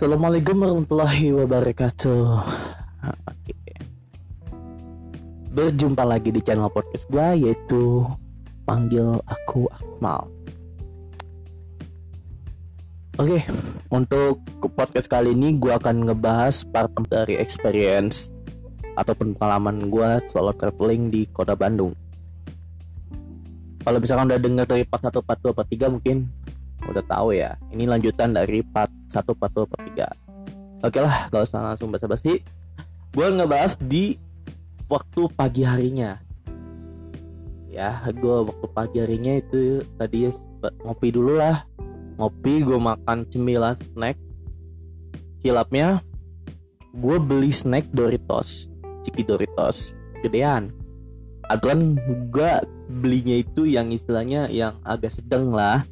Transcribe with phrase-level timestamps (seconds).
[0.00, 2.24] Assalamualaikum warahmatullahi wabarakatuh.
[3.04, 3.52] Oke.
[5.52, 8.08] Berjumpa lagi di channel podcast gue yaitu
[8.64, 10.24] panggil aku Akmal.
[13.20, 13.44] Oke,
[13.92, 14.40] untuk
[14.72, 18.32] podcast kali ini gue akan ngebahas part dari experience
[18.96, 21.92] ataupun pengalaman gue solo traveling di kota Bandung.
[23.84, 26.24] Kalau misalkan udah dengar dari part 1, part 2, part 3 mungkin
[26.90, 27.54] udah tahu ya.
[27.70, 30.30] Ini lanjutan dari part 1 part 2 part 3
[30.80, 32.40] oke lah gak usah langsung basa-basi.
[33.12, 34.16] Gue ngebahas di
[34.86, 36.18] waktu pagi harinya.
[37.70, 40.30] Ya gue waktu pagi harinya itu tadi
[40.82, 41.66] ngopi dulu lah.
[42.18, 44.16] Ngopi gue makan cemilan snack.
[45.40, 46.04] Hilapnya
[46.94, 48.70] gue beli snack Doritos.
[49.06, 49.96] Ciki Doritos.
[50.20, 50.70] Gedean.
[51.50, 51.98] Aturan
[52.30, 52.52] gue
[53.02, 55.82] belinya itu yang istilahnya yang agak sedang lah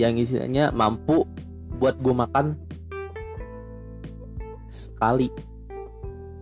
[0.00, 1.28] yang istilahnya mampu
[1.76, 2.56] buat gue makan
[4.72, 5.28] sekali.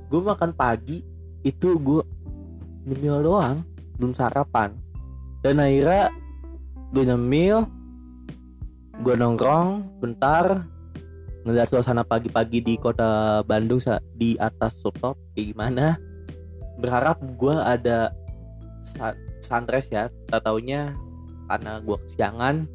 [0.09, 1.03] Gue makan pagi
[1.43, 2.03] itu gue
[2.87, 3.67] nyemil doang
[3.99, 4.75] belum sarapan.
[5.43, 6.15] Dan akhirnya
[6.95, 7.67] gue nyemil
[8.99, 10.67] gue nongkrong bentar
[11.47, 13.79] ngeliat suasana pagi-pagi di kota Bandung
[14.19, 15.87] di atas rooftop kayak gimana.
[16.79, 18.15] Berharap gue ada
[19.43, 20.95] sunrise ya tak taunya
[21.49, 22.69] karena gue kesiangan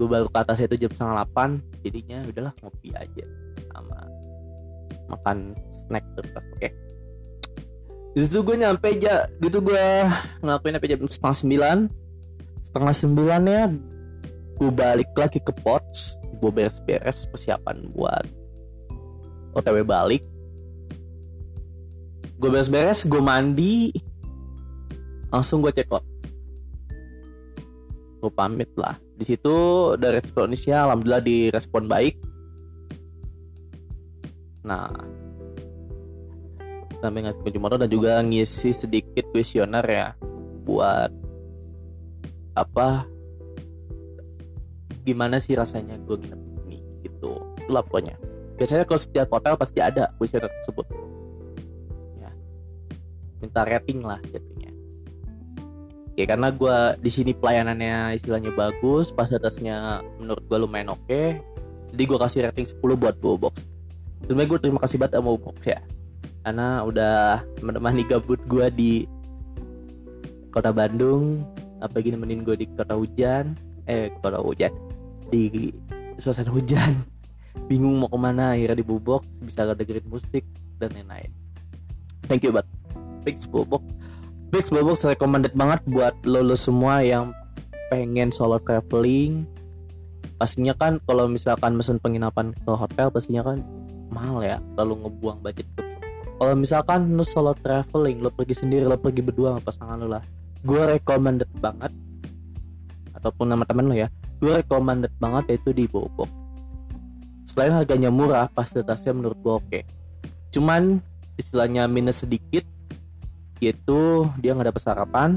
[0.00, 1.50] gue baru ke atas itu jam setengah delapan
[1.84, 3.24] jadinya udahlah ngopi aja
[3.68, 4.00] sama
[5.12, 6.48] makan snack terus oke?
[6.56, 6.72] Okay?
[8.16, 9.86] itu gue nyampe aja gitu gue
[10.40, 11.78] ngelakuin apa jam setengah sembilan.
[12.64, 13.64] Setengah sembilan ya
[14.56, 16.16] gue balik lagi ke pots.
[16.40, 18.24] Gue beres-beres persiapan buat
[19.52, 20.24] otw balik.
[22.40, 23.92] Gue beres-beres gue mandi.
[25.28, 26.02] Langsung gue check out
[28.20, 29.56] gue pamit lah di situ
[30.00, 32.16] dari responnya alhamdulillah direspon baik.
[34.64, 34.88] Nah
[37.04, 40.16] sampai ngasih kunci motor dan juga ngisi sedikit kuesioner ya
[40.64, 41.12] buat
[42.56, 43.08] apa
[45.04, 47.36] gimana sih rasanya gue nginep di sini gitu.
[47.60, 48.16] Itulah pokoknya.
[48.56, 50.88] Biasanya kalau setiap hotel pasti ada kuesioner tersebut.
[52.16, 52.32] Ya.
[53.44, 54.49] Minta rating lah gitu
[56.12, 61.38] oke karena gue di sini pelayanannya istilahnya bagus fasilitasnya menurut gue lumayan oke
[61.90, 63.66] jadi gue kasih rating 10 buat box.
[64.22, 65.80] Sebenarnya gue terima kasih banget sama box ya
[66.40, 68.92] karena udah menemani gabut gue di
[70.56, 71.44] kota Bandung
[71.84, 74.72] apalagi nemenin gue di kota hujan eh kota hujan
[75.34, 75.74] di
[76.18, 76.94] suasana hujan.
[77.68, 80.46] Bingung mau ke mana akhirnya di box bisa dengerin musik
[80.78, 81.34] dan lain-lain.
[82.30, 82.70] Thank you banget
[83.24, 83.82] thanks box
[84.50, 87.30] Bix Bobox recommended banget buat lo, lo semua yang
[87.88, 89.46] pengen solo traveling.
[90.38, 93.62] Pastinya kan kalau misalkan mesen penginapan ke hotel pastinya kan
[94.10, 95.68] mahal ya lalu ngebuang budget
[96.40, 100.24] kalau misalkan lo solo traveling lo pergi sendiri lo pergi berdua sama pasangan lo lah.
[100.64, 101.92] Gue recommended banget
[103.12, 104.08] ataupun nama temen lo ya
[104.40, 106.32] gue recommended banget yaitu di Bobox
[107.44, 109.80] selain harganya murah fasilitasnya menurut gue oke.
[110.48, 111.04] Cuman
[111.36, 112.64] istilahnya minus sedikit
[113.60, 115.30] yaitu dia nggak dapat sarapan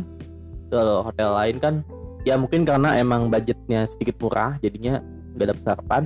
[0.72, 1.76] ke hotel lain kan.
[2.24, 5.04] Ya mungkin karena emang budgetnya sedikit murah jadinya
[5.36, 6.04] nggak dapat sarapan.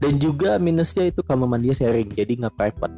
[0.00, 2.94] Dan juga minusnya itu kamar mandi sharing jadi nggak private.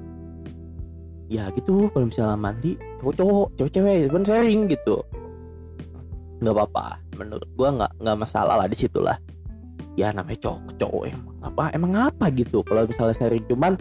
[1.26, 1.90] Ya gitu.
[1.90, 5.02] Kalau misalnya mandi cowok-cowok cewek-cewek pun sharing gitu.
[6.38, 7.02] Nggak apa-apa.
[7.18, 9.18] Menurut gua nggak nggak masalah lah di situ lah.
[9.98, 12.62] Ya namanya cowok cowok emang apa emang apa gitu.
[12.62, 13.74] Kalau misalnya sharing cuman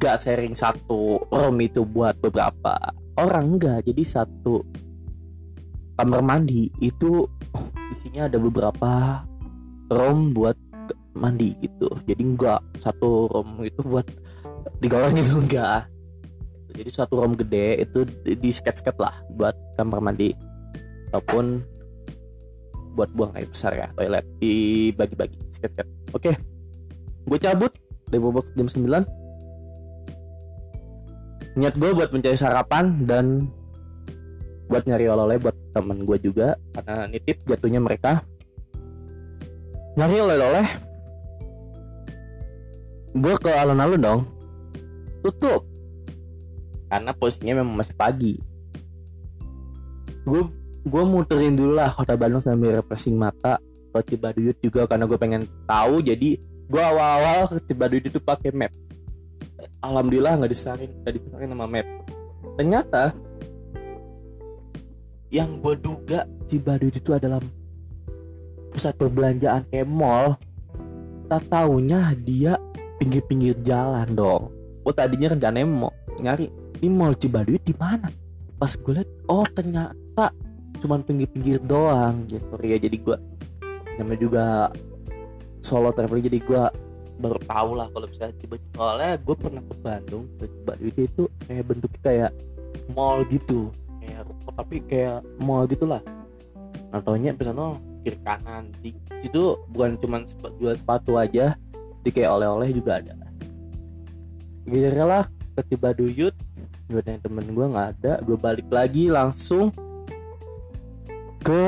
[0.00, 2.72] gak sharing satu room itu buat beberapa
[3.18, 3.86] orang enggak.
[3.86, 4.62] Jadi satu
[5.94, 7.28] kamar mandi itu
[7.94, 9.22] isinya ada beberapa
[9.90, 10.58] room buat
[11.14, 11.90] mandi gitu.
[12.06, 14.06] Jadi enggak satu room itu buat
[14.82, 15.86] tiga orang itu enggak.
[16.74, 20.34] Jadi satu room gede itu di sket-sket lah buat kamar mandi.
[21.14, 21.62] Ataupun
[22.94, 24.26] buat buang air besar ya toilet.
[24.42, 26.30] Dibagi-bagi sket-sket oke
[27.24, 27.72] gue cabut.
[28.04, 29.23] Demo box jam 9
[31.54, 33.46] niat gue buat mencari sarapan dan
[34.66, 38.26] buat nyari oleh-oleh buat temen gue juga karena nitip jatuhnya mereka.
[39.94, 40.66] Nyari oleh-oleh.
[43.14, 44.20] Gue ke alun-alun dong.
[45.22, 45.62] Tutup.
[46.90, 48.34] Karena posisinya memang masih pagi.
[50.26, 50.42] Gue
[50.84, 53.62] gue muterin dulu lah kota Bandung sambil refreshing mata.
[53.94, 56.02] Ke Cibaduyut juga karena gue pengen tahu.
[56.02, 56.34] Jadi
[56.66, 59.03] gue awal-awal ke Cibaduyut itu pakai maps
[59.84, 61.86] alhamdulillah nggak disaring nggak disaring nama map
[62.56, 63.12] ternyata
[65.34, 67.42] yang gue duga Cibaduyut itu adalah
[68.70, 70.38] pusat perbelanjaan kayak mall.
[71.26, 72.54] Tak taunya dia
[73.02, 74.54] pinggir-pinggir jalan dong.
[74.86, 75.90] Gue tadinya rencananya mau
[76.22, 76.46] nyari
[76.78, 78.06] ini mall Cibaduyut di mana?
[78.62, 80.30] Pas gue liat oh ternyata
[80.78, 82.54] cuman pinggir-pinggir doang gitu.
[82.62, 83.16] Ya jadi gue
[83.98, 84.44] namanya juga
[85.58, 86.62] solo traveling jadi gue
[87.20, 91.64] baru tahu lah kalau bisa Cibaduyut soalnya gue pernah ke Bandung ke Cibaduyut itu kayak
[91.70, 92.30] bentuk kayak
[92.92, 93.70] mall gitu.
[94.02, 96.02] Kayak tapi kayak mall gitulah
[96.94, 98.70] nah taunya di sana kiri kanan.
[98.82, 100.22] Di situ bukan cuma
[100.58, 101.58] jual sepatu aja
[102.02, 103.14] di kayak oleh-oleh juga ada.
[104.66, 106.34] Gitu lah ke Cibaduyut
[106.84, 109.72] gue tanya temen gue nggak ada gue balik lagi langsung
[111.40, 111.64] ke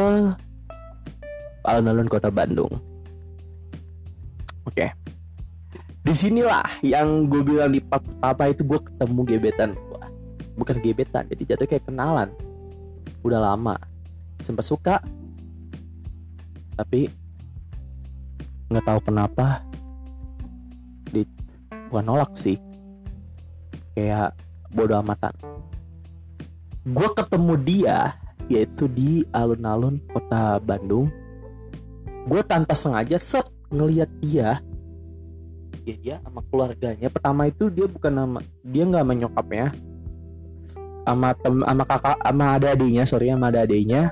[1.64, 2.68] alun-alun kota Bandung
[6.06, 9.96] di sinilah yang gue bilang di part pertama itu gue ketemu gebetan gue
[10.56, 12.32] bukan gebetan jadi jatuh kayak kenalan.
[13.22, 13.76] Udah lama.
[14.40, 14.96] Sempat suka.
[16.76, 17.08] Tapi
[18.66, 19.62] nggak tahu kenapa
[21.12, 21.22] di
[21.92, 22.56] bukan nolak sih.
[23.94, 24.36] Kayak
[24.72, 25.32] bodo amatan.
[26.88, 27.98] Gue ketemu dia
[28.46, 31.12] yaitu di alun-alun kota Bandung.
[32.26, 34.62] Gue tanpa sengaja set ngelihat dia
[35.86, 37.06] ya dia sama keluarganya.
[37.06, 39.70] Pertama itu dia bukan nama dia nggak menyokapnya
[41.06, 44.10] sama tem sama kakak sama ada adiknya sorry sama ada adiknya.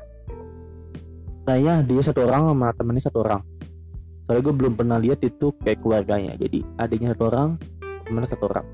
[1.44, 3.42] Kayaknya dia satu orang sama temennya satu orang.
[4.24, 6.32] Soalnya gue belum pernah lihat itu kayak keluarganya.
[6.40, 7.48] Jadi adiknya satu orang
[8.06, 8.66] temennya satu orang.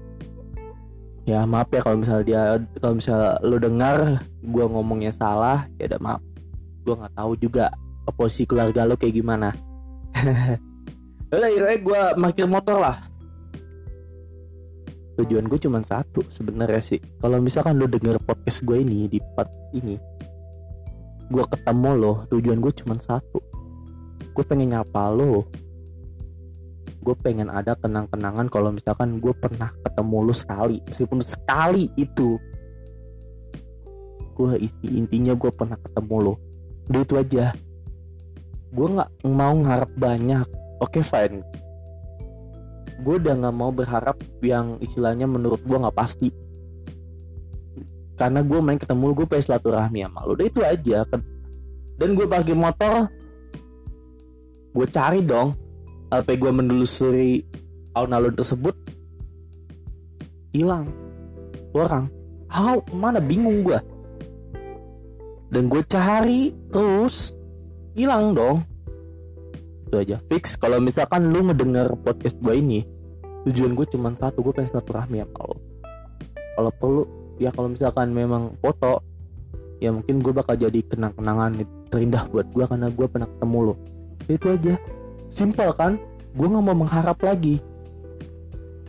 [1.27, 2.43] Ya maaf ya kalau misalnya dia
[2.79, 3.97] kalau misalnya lu dengar
[4.45, 6.23] gue ngomongnya salah ya udah maaf.
[6.85, 7.73] Gue nggak tahu juga
[8.11, 9.55] posisi keluarga lo kayak gimana
[11.31, 12.97] udah akhirnya gue parkir motor lah.
[15.23, 17.01] Tujuan gue cuma satu sebenarnya sih.
[17.23, 19.95] Kalau misalkan lo denger podcast gue ini di part ini
[21.31, 23.39] gue ketemu lo tujuan gue cuma satu.
[24.35, 25.47] Gue pengen nyapa lo.
[27.01, 30.83] Gue pengen ada kenang-kenangan kalau misalkan gue pernah ketemu lu sekali.
[30.91, 32.37] Meskipun sekali itu
[34.35, 36.35] gue isi intinya gue pernah ketemu lo.
[36.91, 37.55] Udah itu aja.
[38.75, 41.45] Gue nggak mau ngarep banyak oke okay, fine.
[43.01, 46.29] Gue udah nggak mau berharap yang istilahnya menurut gue nggak pasti.
[48.19, 51.09] Karena gue main ketemu gue pengen silaturahmi sama lo udah itu aja.
[51.97, 53.09] Dan gue parkir motor
[54.71, 55.59] gue cari dong
[56.15, 57.45] HP gue menelusuri
[57.97, 58.77] alun-alun tersebut.
[60.53, 60.91] Hilang.
[61.73, 62.11] Orang.
[62.51, 62.83] How?
[62.91, 63.23] Mana?
[63.23, 63.79] Bingung gue
[65.51, 67.35] dan gue cari terus.
[67.99, 68.63] Hilang dong
[69.91, 70.17] itu aja.
[70.31, 72.87] Fix kalau misalkan lu ngedenger podcast gue ini
[73.43, 75.59] tujuan gue cuma satu gue pengen rahmi ya kalau
[76.55, 77.05] kalau perlu.
[77.41, 79.01] Ya kalau misalkan memang foto
[79.81, 83.75] ya mungkin gue bakal jadi kenang-kenangan terindah buat gue karena gue pernah ketemu lo
[84.31, 84.75] itu aja.
[85.27, 85.99] Simpel kan?
[86.37, 87.59] Gue nggak mau mengharap lagi.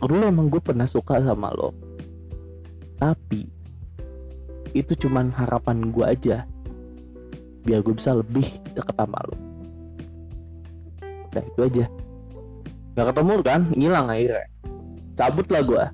[0.04, 1.72] Dulu emang gue pernah suka sama lo.
[3.00, 3.48] Tapi
[4.76, 6.44] itu cuman harapan gue aja.
[7.64, 8.46] Biar gue bisa lebih
[8.76, 9.51] deket sama lo
[11.32, 11.84] nah itu aja.
[12.92, 14.46] Gak ketemu kan ngilang akhirnya.
[15.16, 15.84] Cabut lah gue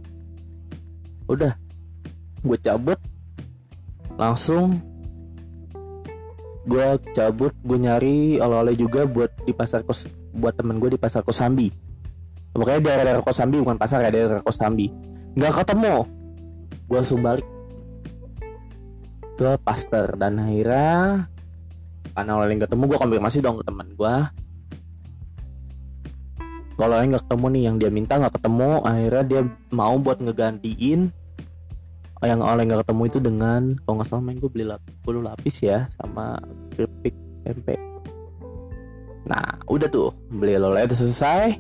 [1.28, 1.52] udah
[2.42, 2.98] gue cabut.
[4.18, 4.82] Langsung
[6.68, 11.22] gue cabut gue nyari oleh-oleh juga buat di pasar kos buat temen gue di pasar
[11.22, 11.70] Kosambi.
[12.52, 14.90] Pokoknya di daerah Kosambi bukan pasar ya daerah Kosambi.
[15.38, 16.04] Nggak ketemu.
[16.88, 17.46] Gue langsung balik
[19.38, 21.30] ke pastor dan akhirnya
[22.10, 24.14] karena oleh ketemu gue konfirmasi dong ke teman gue
[26.78, 29.42] kalau yang nggak ketemu nih yang dia minta nggak ketemu akhirnya dia
[29.74, 31.10] mau buat ngegantiin
[32.22, 35.56] yang oleh nggak ketemu itu dengan kalau nggak salah main gue beli lapis, bulu lapis
[35.62, 36.38] ya sama
[36.74, 37.14] keripik
[37.46, 37.78] tempe.
[39.26, 41.58] Nah udah tuh beli oleh udah selesai.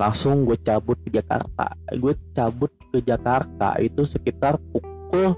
[0.00, 1.76] Langsung gue cabut ke Jakarta.
[1.96, 5.36] Gue cabut ke Jakarta itu sekitar pukul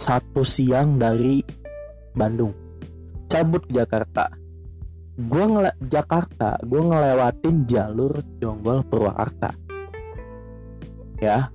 [0.00, 1.44] satu siang dari
[2.16, 2.52] Bandung.
[3.28, 4.47] Cabut ke Jakarta
[5.18, 9.50] Gue ngele Jakarta Gue ngelewatin jalur Jonggol Purwakarta.
[11.18, 11.50] Ya.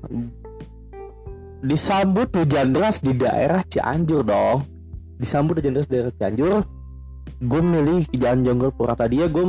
[1.63, 4.67] Disambut hujan deras di daerah Cianjur dong.
[5.15, 6.84] Disambut hujan deras di daerah Cianjur
[7.43, 9.43] gue milih jalan jonggol Purata dia gue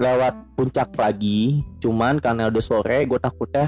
[0.00, 3.66] lewat puncak lagi cuman karena udah sore gue takutnya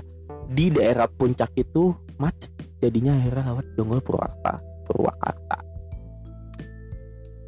[0.53, 2.53] di daerah puncak itu macet.
[2.83, 4.53] Jadinya akhirnya lewat jonggol Purwakarta
[4.87, 5.59] Purwakarta.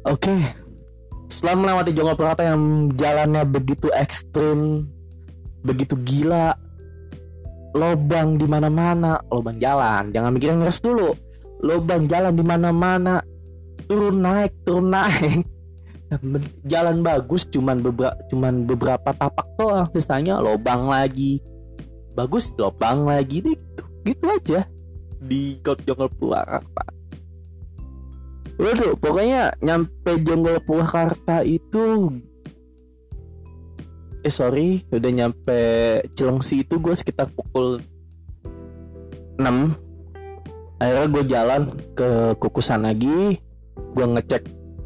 [0.05, 0.64] Oke.
[1.35, 4.87] Setelah melewati jonggol Purwakarta yang jalannya begitu ekstrim
[5.67, 6.55] begitu gila
[7.75, 10.15] lobang di mana-mana lobang jalan.
[10.15, 11.11] Jangan mikir ngeres dulu.
[11.59, 13.19] Lobang jalan di mana-mana
[13.91, 15.43] turun naik turun naik.
[16.71, 20.39] Jalan bagus cuman beberapa cuman beberapa tapak doang sisanya.
[20.39, 21.43] Lobang lagi.
[22.15, 23.83] Bagus lobang lagi gitu.
[24.05, 24.63] Gitu aja
[25.25, 26.09] di Jonggol
[28.55, 32.11] Waduh, pokoknya nyampe Jonggol Purwakarta itu
[34.25, 35.59] eh sorry udah nyampe
[36.17, 37.77] Cilengsi itu gue sekitar pukul
[39.37, 39.45] 6
[40.81, 41.61] akhirnya gue jalan
[41.93, 43.37] ke kukusan lagi
[43.75, 44.43] gue ngecek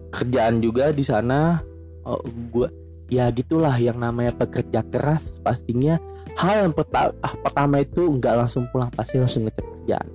[0.09, 1.61] kerjaan juga di sana.
[2.05, 2.67] Oh, gue
[3.09, 6.01] ya gitulah yang namanya pekerja keras pastinya.
[6.37, 10.09] Hal yang peta ah, pertama itu nggak langsung pulang pasti langsung ngecek kerjaan.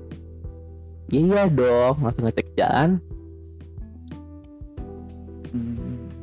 [1.15, 2.99] Iya dong langsung ngecek kerjaan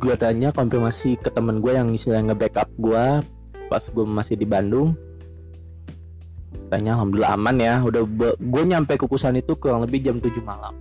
[0.02, 3.06] gue tanya konfirmasi ke temen gue yang istilahnya nge-backup gue
[3.72, 4.92] pas gue masih di Bandung.
[6.68, 7.80] Tanya alhamdulillah aman ya.
[7.80, 8.04] Udah
[8.36, 10.76] gue nyampe kukusan itu kurang lebih jam 7 malam.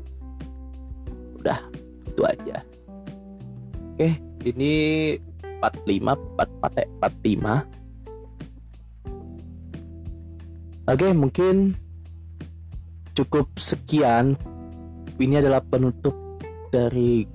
[1.38, 1.62] Udah
[2.07, 2.66] itu aja.
[3.95, 5.16] Oke ini
[5.61, 6.16] 45
[6.64, 7.69] 45
[10.88, 11.76] oke mungkin
[13.14, 14.37] cukup sekian.
[15.21, 16.16] Ini adalah penutup
[16.73, 17.28] dari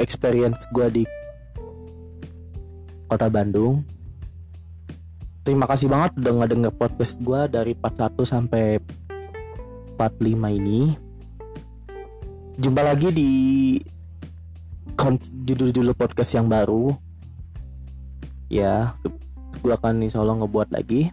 [0.00, 1.04] experience gue di
[3.08, 3.84] kota Bandung.
[5.42, 8.78] Terima kasih banget udah ngedenger podcast gue dari part 1 sampai
[9.98, 10.94] part 5 ini.
[12.56, 13.30] Jumpa lagi di
[15.44, 16.94] judul-judul podcast yang baru.
[18.48, 18.94] Ya
[19.60, 21.10] gue akan insya Allah ngebuat lagi.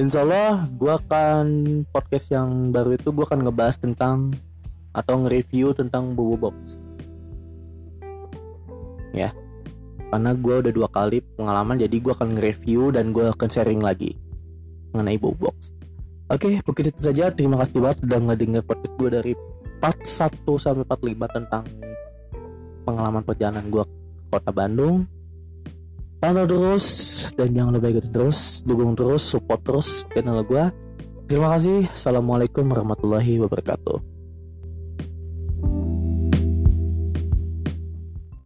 [0.00, 1.44] Insya Allah gue akan
[1.92, 4.32] podcast yang baru itu gue akan ngebahas tentang
[4.96, 6.80] atau nge-review tentang Bobo Box
[9.14, 9.30] ya.
[10.12, 14.12] Karena gue udah dua kali pengalaman jadi gue akan nge-review dan gue akan sharing lagi
[14.92, 15.72] mengenai Box.
[16.28, 17.32] Oke mungkin itu saja.
[17.32, 19.32] Terima kasih banget udah ngedenger podcast gue dari
[19.80, 21.64] part 1 sampai part 5 tentang
[22.84, 23.96] pengalaman perjalanan gue ke
[24.28, 25.08] kota Bandung.
[26.22, 26.86] Pantau terus
[27.34, 30.64] dan jangan lupa ikutin terus dukung terus support terus channel gue
[31.26, 31.88] terima kasih.
[31.90, 34.11] Assalamualaikum warahmatullahi wabarakatuh